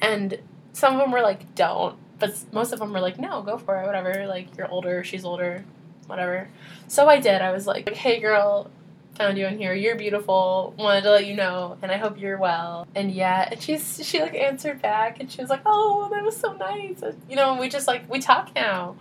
And 0.00 0.38
some 0.72 0.94
of 0.94 1.00
them 1.00 1.12
were 1.12 1.22
like, 1.22 1.54
don't. 1.54 1.96
But 2.18 2.36
most 2.52 2.72
of 2.72 2.80
them 2.80 2.92
were 2.92 3.00
like, 3.00 3.18
no, 3.18 3.42
go 3.42 3.58
for 3.58 3.80
it, 3.80 3.86
whatever. 3.86 4.26
Like, 4.26 4.56
you're 4.56 4.68
older, 4.68 5.04
she's 5.04 5.24
older, 5.24 5.64
whatever. 6.08 6.48
So 6.88 7.08
I 7.08 7.20
did. 7.20 7.40
I 7.42 7.52
was 7.52 7.66
like, 7.66 7.94
hey 7.94 8.18
girl, 8.18 8.70
found 9.18 9.36
you 9.36 9.46
in 9.46 9.58
here. 9.58 9.74
You're 9.74 9.96
beautiful. 9.96 10.72
Wanted 10.78 11.02
to 11.02 11.10
let 11.10 11.26
you 11.26 11.34
know, 11.34 11.76
and 11.82 11.92
I 11.92 11.96
hope 11.96 12.18
you're 12.18 12.38
well. 12.38 12.86
And 12.94 13.10
yeah, 13.10 13.48
and 13.50 13.60
she's 13.60 14.00
she 14.06 14.20
like 14.20 14.34
answered 14.34 14.80
back, 14.80 15.20
and 15.20 15.30
she 15.30 15.40
was 15.40 15.50
like, 15.50 15.62
"Oh, 15.66 16.08
that 16.10 16.24
was 16.24 16.36
so 16.36 16.52
nice." 16.54 17.02
And, 17.02 17.20
you 17.28 17.36
know, 17.36 17.60
we 17.60 17.68
just 17.68 17.86
like 17.86 18.08
we 18.10 18.20
talk 18.20 18.54
now. 18.54 18.96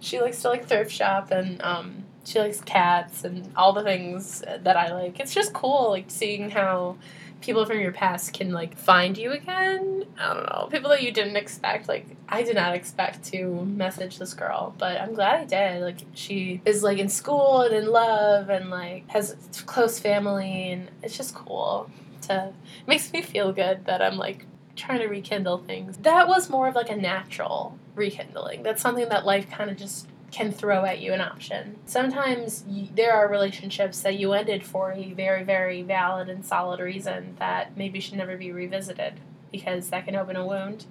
She 0.00 0.20
likes 0.20 0.40
to 0.42 0.50
like 0.50 0.66
thrift 0.66 0.92
shop, 0.92 1.30
and 1.30 1.60
um, 1.62 2.04
she 2.24 2.38
likes 2.38 2.60
cats 2.60 3.24
and 3.24 3.50
all 3.56 3.72
the 3.72 3.82
things 3.82 4.40
that 4.46 4.76
I 4.76 4.92
like. 4.92 5.18
It's 5.18 5.34
just 5.34 5.52
cool, 5.52 5.90
like 5.90 6.06
seeing 6.08 6.50
how 6.50 6.96
people 7.44 7.66
from 7.66 7.78
your 7.78 7.92
past 7.92 8.32
can 8.32 8.52
like 8.52 8.76
find 8.76 9.18
you 9.18 9.30
again. 9.32 10.04
I 10.18 10.32
don't 10.32 10.46
know. 10.46 10.68
People 10.70 10.88
that 10.90 11.02
you 11.02 11.12
didn't 11.12 11.36
expect. 11.36 11.88
Like 11.88 12.06
I 12.26 12.42
did 12.42 12.56
not 12.56 12.74
expect 12.74 13.22
to 13.32 13.64
message 13.66 14.18
this 14.18 14.32
girl, 14.32 14.74
but 14.78 14.98
I'm 14.98 15.12
glad 15.12 15.40
I 15.40 15.44
did. 15.44 15.82
Like 15.82 15.98
she 16.14 16.62
is 16.64 16.82
like 16.82 16.98
in 16.98 17.10
school 17.10 17.60
and 17.60 17.74
in 17.74 17.86
love 17.86 18.48
and 18.48 18.70
like 18.70 19.08
has 19.10 19.36
close 19.66 19.98
family 19.98 20.72
and 20.72 20.90
it's 21.02 21.16
just 21.16 21.34
cool 21.34 21.90
to 22.22 22.52
makes 22.86 23.12
me 23.12 23.20
feel 23.20 23.52
good 23.52 23.84
that 23.84 24.00
I'm 24.00 24.16
like 24.16 24.46
trying 24.74 25.00
to 25.00 25.06
rekindle 25.06 25.58
things. 25.58 25.98
That 25.98 26.26
was 26.26 26.48
more 26.48 26.68
of 26.68 26.74
like 26.74 26.90
a 26.90 26.96
natural 26.96 27.78
rekindling. 27.94 28.62
That's 28.62 28.80
something 28.80 29.08
that 29.10 29.26
life 29.26 29.50
kind 29.50 29.70
of 29.70 29.76
just 29.76 30.08
can 30.34 30.50
throw 30.50 30.84
at 30.84 30.98
you 31.00 31.12
an 31.12 31.20
option. 31.20 31.76
Sometimes 31.86 32.64
there 32.92 33.12
are 33.12 33.28
relationships 33.28 34.00
that 34.00 34.18
you 34.18 34.32
ended 34.32 34.64
for 34.64 34.90
a 34.90 35.12
very, 35.12 35.44
very 35.44 35.80
valid 35.82 36.28
and 36.28 36.44
solid 36.44 36.80
reason 36.80 37.36
that 37.38 37.76
maybe 37.76 38.00
should 38.00 38.16
never 38.16 38.36
be 38.36 38.50
revisited 38.50 39.20
because 39.52 39.90
that 39.90 40.04
can 40.04 40.16
open 40.16 40.34
a 40.34 40.44
wound. 40.44 40.86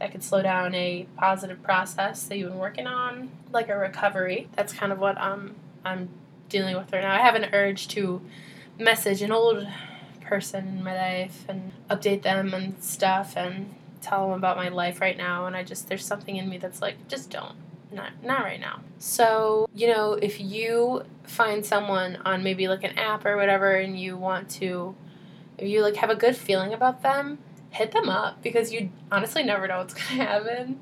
That 0.00 0.10
could 0.10 0.24
slow 0.24 0.42
down 0.42 0.74
a 0.74 1.06
positive 1.16 1.62
process 1.62 2.24
that 2.24 2.36
you've 2.36 2.50
been 2.50 2.58
working 2.58 2.88
on, 2.88 3.30
like 3.52 3.68
a 3.68 3.78
recovery. 3.78 4.48
That's 4.56 4.72
kind 4.72 4.90
of 4.90 4.98
what 4.98 5.16
um, 5.20 5.54
I'm 5.84 6.08
dealing 6.48 6.76
with 6.76 6.92
right 6.92 7.02
now. 7.02 7.14
I 7.14 7.20
have 7.20 7.36
an 7.36 7.50
urge 7.52 7.86
to 7.88 8.20
message 8.76 9.22
an 9.22 9.30
old 9.30 9.68
person 10.20 10.66
in 10.66 10.82
my 10.82 10.96
life 10.96 11.44
and 11.48 11.70
update 11.88 12.22
them 12.22 12.52
and 12.52 12.82
stuff 12.82 13.36
and 13.36 13.72
tell 14.02 14.26
them 14.26 14.36
about 14.36 14.56
my 14.56 14.68
life 14.68 15.00
right 15.00 15.16
now. 15.16 15.46
And 15.46 15.54
I 15.54 15.62
just, 15.62 15.88
there's 15.88 16.04
something 16.04 16.34
in 16.34 16.48
me 16.48 16.58
that's 16.58 16.82
like, 16.82 17.06
just 17.06 17.30
don't 17.30 17.54
not 17.94 18.12
not 18.22 18.42
right 18.42 18.60
now. 18.60 18.80
So, 18.98 19.68
you 19.74 19.86
know, 19.86 20.14
if 20.14 20.40
you 20.40 21.04
find 21.24 21.64
someone 21.64 22.18
on 22.24 22.42
maybe 22.42 22.68
like 22.68 22.84
an 22.84 22.98
app 22.98 23.24
or 23.24 23.36
whatever 23.36 23.74
and 23.76 23.98
you 23.98 24.16
want 24.16 24.50
to 24.50 24.94
if 25.58 25.68
you 25.68 25.82
like 25.82 25.96
have 25.96 26.10
a 26.10 26.16
good 26.16 26.36
feeling 26.36 26.72
about 26.72 27.02
them, 27.02 27.38
hit 27.70 27.92
them 27.92 28.08
up 28.08 28.42
because 28.42 28.72
you 28.72 28.90
honestly 29.10 29.42
never 29.42 29.66
know 29.68 29.78
what's 29.78 29.94
going 30.08 30.18
to 30.18 30.24
happen. 30.24 30.80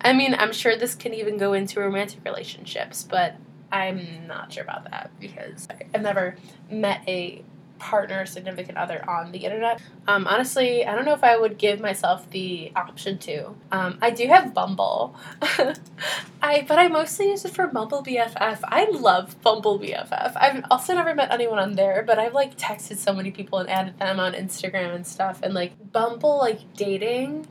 I 0.00 0.12
mean, 0.12 0.34
I'm 0.34 0.52
sure 0.52 0.76
this 0.76 0.94
can 0.94 1.14
even 1.14 1.36
go 1.36 1.52
into 1.52 1.80
romantic 1.80 2.20
relationships, 2.24 3.02
but 3.02 3.36
I'm 3.72 4.26
not 4.26 4.52
sure 4.52 4.62
about 4.62 4.90
that 4.90 5.10
because 5.18 5.66
I've 5.94 6.02
never 6.02 6.36
met 6.70 7.02
a 7.08 7.42
partner, 7.78 8.24
significant 8.26 8.78
other 8.78 9.04
on 9.08 9.32
the 9.32 9.38
internet. 9.38 9.80
Um, 10.06 10.26
honestly, 10.26 10.86
I 10.86 10.94
don't 10.94 11.04
know 11.04 11.14
if 11.14 11.24
I 11.24 11.36
would 11.36 11.58
give 11.58 11.80
myself 11.80 12.28
the 12.30 12.72
option 12.76 13.18
to. 13.18 13.54
Um, 13.72 13.98
I 14.00 14.10
do 14.10 14.26
have 14.28 14.54
Bumble, 14.54 15.14
I 16.42 16.64
but 16.66 16.78
I 16.78 16.88
mostly 16.88 17.30
use 17.30 17.44
it 17.44 17.52
for 17.52 17.66
Bumble 17.66 18.02
BFF. 18.02 18.60
I 18.64 18.88
love 18.90 19.40
Bumble 19.42 19.78
BFF. 19.78 20.32
I've 20.36 20.64
also 20.70 20.94
never 20.94 21.14
met 21.14 21.30
anyone 21.32 21.58
on 21.58 21.72
there, 21.72 22.02
but 22.02 22.18
I've 22.18 22.34
like 22.34 22.56
texted 22.56 22.96
so 22.96 23.12
many 23.12 23.30
people 23.30 23.58
and 23.58 23.68
added 23.68 23.98
them 23.98 24.20
on 24.20 24.32
Instagram 24.32 24.94
and 24.94 25.06
stuff. 25.06 25.40
And 25.42 25.54
like 25.54 25.92
Bumble, 25.92 26.38
like 26.38 26.74
dating. 26.74 27.46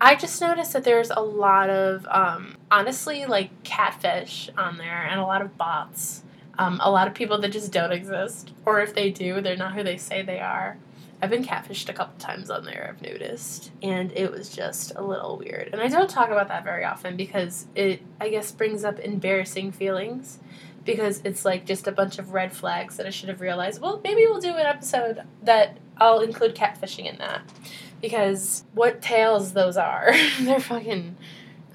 I 0.00 0.14
just 0.14 0.40
noticed 0.40 0.74
that 0.74 0.84
there's 0.84 1.10
a 1.10 1.20
lot 1.20 1.70
of, 1.70 2.06
um, 2.08 2.56
honestly, 2.70 3.26
like 3.26 3.64
catfish 3.64 4.48
on 4.56 4.78
there 4.78 5.02
and 5.02 5.18
a 5.18 5.24
lot 5.24 5.42
of 5.42 5.58
bots 5.58 6.22
um, 6.58 6.80
a 6.82 6.90
lot 6.90 7.06
of 7.06 7.14
people 7.14 7.38
that 7.38 7.52
just 7.52 7.72
don't 7.72 7.92
exist, 7.92 8.52
or 8.66 8.80
if 8.80 8.94
they 8.94 9.10
do, 9.10 9.40
they're 9.40 9.56
not 9.56 9.74
who 9.74 9.82
they 9.82 9.96
say 9.96 10.22
they 10.22 10.40
are. 10.40 10.76
I've 11.20 11.30
been 11.30 11.44
catfished 11.44 11.88
a 11.88 11.92
couple 11.92 12.18
times 12.18 12.48
on 12.48 12.64
there, 12.64 12.88
I've 12.88 13.02
noticed, 13.02 13.72
and 13.82 14.12
it 14.12 14.30
was 14.30 14.48
just 14.48 14.92
a 14.94 15.02
little 15.02 15.36
weird. 15.36 15.70
And 15.72 15.80
I 15.82 15.88
don't 15.88 16.08
talk 16.08 16.30
about 16.30 16.48
that 16.48 16.62
very 16.64 16.84
often 16.84 17.16
because 17.16 17.66
it, 17.74 18.02
I 18.20 18.28
guess, 18.28 18.52
brings 18.52 18.84
up 18.84 19.00
embarrassing 19.00 19.72
feelings 19.72 20.38
because 20.84 21.20
it's 21.24 21.44
like 21.44 21.66
just 21.66 21.86
a 21.86 21.92
bunch 21.92 22.18
of 22.18 22.32
red 22.32 22.52
flags 22.52 22.96
that 22.96 23.06
I 23.06 23.10
should 23.10 23.28
have 23.28 23.40
realized. 23.40 23.80
Well, 23.80 24.00
maybe 24.02 24.26
we'll 24.26 24.40
do 24.40 24.54
an 24.54 24.66
episode 24.66 25.22
that 25.42 25.76
I'll 25.98 26.20
include 26.20 26.54
catfishing 26.54 27.06
in 27.06 27.18
that 27.18 27.42
because 28.00 28.64
what 28.74 29.02
tales 29.02 29.52
those 29.52 29.76
are. 29.76 30.12
They're 30.40 30.60
fucking 30.60 31.16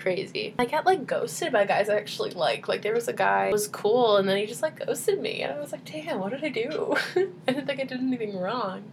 crazy. 0.03 0.53
I 0.59 0.65
got 0.65 0.85
like 0.85 1.07
ghosted 1.07 1.53
by 1.53 1.65
guys 1.65 1.89
I 1.89 1.95
actually 1.95 2.31
like. 2.31 2.67
Like 2.67 2.81
there 2.81 2.93
was 2.93 3.07
a 3.07 3.13
guy 3.13 3.49
was 3.51 3.69
cool 3.69 4.17
and 4.17 4.27
then 4.27 4.37
he 4.37 4.45
just 4.45 4.61
like 4.61 4.85
ghosted 4.85 5.21
me 5.21 5.41
and 5.41 5.53
I 5.53 5.59
was 5.59 5.71
like, 5.71 5.85
damn, 5.85 6.19
what 6.19 6.31
did 6.31 6.43
I 6.43 6.49
do? 6.49 6.95
I 7.15 7.51
didn't 7.51 7.65
think 7.65 7.79
I 7.79 7.85
did 7.85 7.99
anything 7.99 8.37
wrong. 8.37 8.83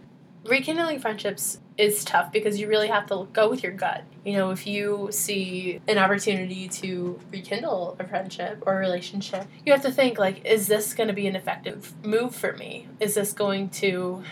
Rekindling 0.45 0.99
friendships 0.99 1.59
is 1.77 2.03
tough 2.03 2.31
because 2.31 2.59
you 2.59 2.67
really 2.67 2.87
have 2.87 3.05
to 3.07 3.27
go 3.33 3.49
with 3.49 3.61
your 3.61 3.73
gut. 3.73 4.05
You 4.25 4.37
know, 4.37 4.51
if 4.51 4.65
you 4.65 5.09
see 5.11 5.81
an 5.87 5.99
opportunity 5.99 6.67
to 6.69 7.19
rekindle 7.31 7.97
a 7.99 8.07
friendship 8.07 8.63
or 8.65 8.77
a 8.77 8.79
relationship, 8.79 9.45
you 9.65 9.73
have 9.73 9.83
to 9.83 9.91
think 9.91 10.17
like, 10.17 10.43
is 10.45 10.67
this 10.67 10.93
going 10.95 11.09
to 11.09 11.13
be 11.13 11.27
an 11.27 11.35
effective 11.35 11.93
move 12.03 12.33
for 12.33 12.53
me? 12.53 12.87
Is 12.99 13.13
this 13.15 13.33
going 13.33 13.69
to 13.81 14.23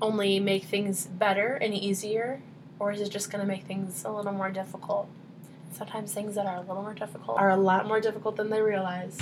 only 0.00 0.40
make 0.40 0.64
things 0.64 1.06
better 1.06 1.54
and 1.54 1.74
easier? 1.74 2.40
Or 2.78 2.92
is 2.92 3.02
it 3.02 3.10
just 3.10 3.30
going 3.30 3.42
to 3.42 3.46
make 3.46 3.64
things 3.64 4.04
a 4.04 4.10
little 4.10 4.32
more 4.32 4.50
difficult? 4.50 5.10
Sometimes 5.72 6.12
things 6.12 6.34
that 6.34 6.46
are 6.46 6.56
a 6.56 6.60
little 6.60 6.82
more 6.82 6.94
difficult 6.94 7.38
are 7.38 7.50
a 7.50 7.56
lot 7.56 7.86
more 7.86 8.00
difficult 8.00 8.36
than 8.36 8.50
they 8.50 8.60
realize. 8.60 9.18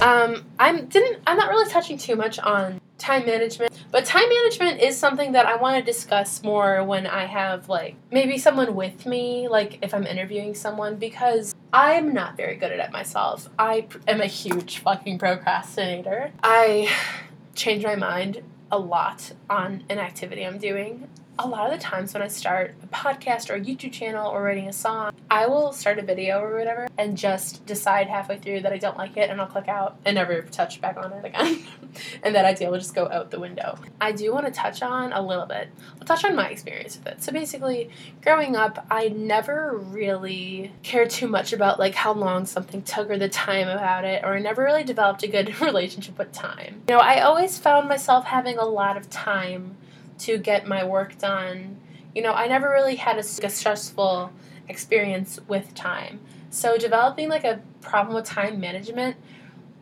Um, 0.00 0.46
I'm 0.58 0.86
didn't 0.86 1.22
I'm 1.26 1.36
not 1.36 1.50
really 1.50 1.70
touching 1.70 1.98
too 1.98 2.16
much 2.16 2.38
on 2.38 2.80
time 2.96 3.26
management, 3.26 3.72
but 3.90 4.04
time 4.04 4.28
management 4.28 4.80
is 4.80 4.96
something 4.96 5.32
that 5.32 5.46
I 5.46 5.56
want 5.56 5.76
to 5.76 5.82
discuss 5.82 6.42
more 6.42 6.84
when 6.84 7.06
I 7.06 7.26
have 7.26 7.68
like 7.68 7.96
maybe 8.10 8.38
someone 8.38 8.74
with 8.74 9.04
me, 9.04 9.48
like 9.48 9.78
if 9.82 9.92
I'm 9.92 10.06
interviewing 10.06 10.54
someone 10.54 10.96
because 10.96 11.54
I'm 11.72 12.12
not 12.12 12.36
very 12.36 12.56
good 12.56 12.72
at 12.72 12.80
it 12.80 12.92
myself. 12.92 13.48
I 13.58 13.86
am 14.08 14.20
a 14.20 14.26
huge 14.26 14.78
fucking 14.78 15.18
procrastinator. 15.18 16.32
I 16.42 16.90
change 17.54 17.84
my 17.84 17.96
mind 17.96 18.42
a 18.72 18.78
lot 18.78 19.32
on 19.48 19.84
an 19.88 19.98
activity 19.98 20.46
I'm 20.46 20.58
doing 20.58 21.08
a 21.38 21.48
lot 21.48 21.72
of 21.72 21.78
the 21.78 21.82
times 21.82 22.12
when 22.12 22.22
I 22.22 22.28
start 22.28 22.74
a 22.82 22.86
podcast 22.88 23.48
or 23.48 23.54
a 23.54 23.60
YouTube 23.60 23.92
channel 23.92 24.30
or 24.30 24.42
writing 24.42 24.68
a 24.68 24.72
song, 24.72 25.12
I 25.30 25.46
will 25.46 25.72
start 25.72 25.98
a 25.98 26.02
video 26.02 26.40
or 26.40 26.58
whatever 26.58 26.88
and 26.98 27.16
just 27.16 27.64
decide 27.64 28.08
halfway 28.08 28.38
through 28.38 28.60
that 28.60 28.72
I 28.72 28.76
don't 28.76 28.98
like 28.98 29.16
it 29.16 29.30
and 29.30 29.40
I'll 29.40 29.46
click 29.46 29.68
out 29.68 29.96
and 30.04 30.16
never 30.16 30.42
touch 30.42 30.80
back 30.82 30.98
on 30.98 31.12
it 31.12 31.24
again. 31.24 31.60
and 32.22 32.34
that 32.34 32.44
idea 32.44 32.70
will 32.70 32.78
just 32.78 32.94
go 32.94 33.08
out 33.08 33.30
the 33.30 33.40
window. 33.40 33.78
I 34.00 34.12
do 34.12 34.32
want 34.32 34.46
to 34.46 34.52
touch 34.52 34.82
on 34.82 35.12
a 35.12 35.22
little 35.22 35.46
bit. 35.46 35.70
I'll 35.98 36.06
touch 36.06 36.24
on 36.24 36.36
my 36.36 36.48
experience 36.50 36.98
with 36.98 37.06
it. 37.06 37.22
So 37.22 37.32
basically, 37.32 37.88
growing 38.22 38.54
up, 38.54 38.86
I 38.90 39.08
never 39.08 39.78
really 39.78 40.72
cared 40.82 41.08
too 41.08 41.26
much 41.26 41.54
about 41.54 41.78
like 41.78 41.94
how 41.94 42.12
long 42.12 42.44
something 42.44 42.82
took 42.82 43.08
or 43.08 43.18
the 43.18 43.28
time 43.28 43.68
about 43.68 44.04
it, 44.04 44.22
or 44.24 44.34
I 44.34 44.40
never 44.40 44.62
really 44.62 44.84
developed 44.84 45.22
a 45.22 45.28
good 45.28 45.58
relationship 45.62 46.18
with 46.18 46.32
time. 46.32 46.82
You 46.88 46.96
know, 46.96 47.00
I 47.00 47.20
always 47.20 47.56
found 47.56 47.88
myself 47.88 48.26
having 48.26 48.58
a 48.58 48.64
lot 48.66 48.96
of 48.96 49.08
time 49.08 49.76
to 50.20 50.38
get 50.38 50.66
my 50.66 50.84
work 50.84 51.18
done. 51.18 51.78
You 52.14 52.22
know, 52.22 52.32
I 52.32 52.46
never 52.46 52.68
really 52.70 52.96
had 52.96 53.18
a, 53.18 53.22
stressful 53.22 54.32
experience 54.68 55.38
with 55.48 55.74
time. 55.74 56.20
So 56.50 56.76
developing 56.76 57.28
like 57.28 57.44
a 57.44 57.60
problem 57.80 58.14
with 58.14 58.24
time 58.24 58.60
management 58.60 59.16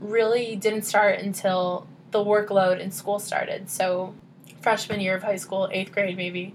really 0.00 0.57
didn't 0.57 0.83
start 0.83 1.18
until 1.21 1.87
the 2.11 2.18
workload 2.25 2.80
in 2.80 2.90
school 2.90 3.18
started. 3.18 3.68
So 3.71 4.14
freshman 4.61 5.00
year 5.00 5.16
of 5.16 5.23
high 5.23 5.37
school, 5.37 5.68
eighth 5.73 5.92
grade 5.92 6.16
maybe 6.16 6.54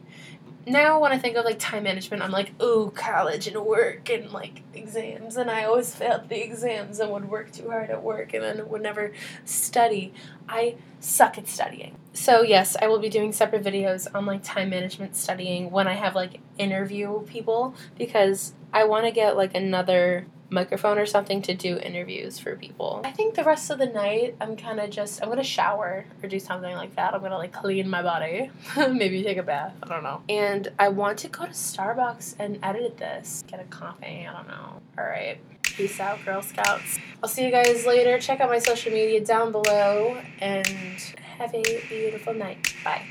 now 0.65 0.99
when 0.99 1.11
I 1.11 1.17
think 1.17 1.35
of 1.35 1.45
like 1.45 1.59
time 1.59 1.83
management, 1.83 2.23
I'm 2.23 2.31
like, 2.31 2.61
ooh, 2.61 2.91
college 2.95 3.47
and 3.47 3.65
work 3.65 4.09
and 4.09 4.31
like 4.31 4.61
exams, 4.73 5.37
and 5.37 5.49
I 5.49 5.65
always 5.65 5.93
failed 5.93 6.29
the 6.29 6.41
exams 6.41 6.99
and 6.99 7.11
would 7.11 7.29
work 7.29 7.51
too 7.51 7.69
hard 7.69 7.89
at 7.89 8.03
work 8.03 8.33
and 8.33 8.43
then 8.43 8.69
would 8.69 8.81
never 8.81 9.11
study. 9.45 10.13
I 10.47 10.75
suck 10.99 11.37
at 11.37 11.47
studying. 11.47 11.97
So 12.13 12.41
yes, 12.41 12.77
I 12.81 12.87
will 12.87 12.99
be 12.99 13.09
doing 13.09 13.33
separate 13.33 13.63
videos 13.63 14.07
on 14.13 14.25
like 14.25 14.43
time 14.43 14.69
management 14.69 15.15
studying 15.15 15.71
when 15.71 15.87
I 15.87 15.93
have 15.93 16.15
like 16.15 16.39
interview 16.57 17.21
people 17.23 17.75
because 17.97 18.53
I 18.73 18.85
want 18.85 19.05
to 19.05 19.11
get 19.11 19.37
like 19.37 19.55
another 19.55 20.25
microphone 20.49 20.97
or 20.97 21.05
something 21.05 21.41
to 21.43 21.53
do 21.53 21.77
interviews 21.77 22.39
for 22.39 22.55
people. 22.55 23.01
I 23.03 23.11
think 23.11 23.35
the 23.35 23.43
rest 23.43 23.69
of 23.69 23.79
the 23.79 23.87
night 23.87 24.35
I'm 24.39 24.55
kind 24.55 24.79
of 24.79 24.89
just 24.89 25.21
I'm 25.21 25.29
gonna 25.29 25.43
shower 25.43 26.05
or 26.21 26.29
do 26.29 26.39
something 26.39 26.75
like 26.75 26.95
that. 26.95 27.13
I'm 27.13 27.21
gonna 27.21 27.37
like 27.37 27.51
clean 27.51 27.89
my 27.89 28.01
body, 28.01 28.49
maybe 28.77 29.23
take 29.23 29.37
a 29.37 29.43
bath. 29.43 29.73
I 29.83 29.87
don't 29.87 30.03
know. 30.03 30.21
And 30.29 30.69
I 30.79 30.89
want 30.89 31.19
to 31.19 31.27
go 31.27 31.45
to 31.45 31.51
Starbucks 31.51 32.35
and 32.39 32.59
edit 32.63 32.97
this, 32.97 33.43
get 33.47 33.59
a 33.59 33.65
coffee. 33.65 34.27
I 34.27 34.33
don't 34.33 34.47
know. 34.47 34.81
All 34.97 35.05
right. 35.05 35.39
Peace 35.63 35.99
out, 35.99 36.23
Girl 36.23 36.41
Scouts. 36.43 36.99
I'll 37.23 37.29
see 37.29 37.45
you 37.45 37.51
guys 37.51 37.85
later. 37.85 38.19
Check 38.19 38.41
out 38.41 38.49
my 38.49 38.59
social 38.59 38.91
media 38.91 39.25
down 39.25 39.51
below 39.51 40.21
and 40.39 40.67
have 41.37 41.53
a 41.55 41.63
beautiful 41.89 42.33
night. 42.33 42.75
Bye. 42.83 43.07